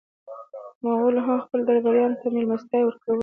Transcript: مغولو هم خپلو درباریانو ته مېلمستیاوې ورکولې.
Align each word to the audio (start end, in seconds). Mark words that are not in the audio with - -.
مغولو 0.83 1.21
هم 1.27 1.37
خپلو 1.45 1.63
درباریانو 1.69 2.19
ته 2.21 2.27
مېلمستیاوې 2.35 2.85
ورکولې. 2.87 3.19